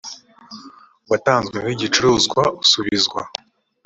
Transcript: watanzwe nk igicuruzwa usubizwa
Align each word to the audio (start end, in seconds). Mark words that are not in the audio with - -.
watanzwe 1.09 1.55
nk 1.59 1.69
igicuruzwa 1.75 2.41
usubizwa 2.63 3.21